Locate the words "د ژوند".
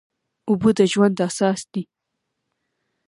0.77-1.17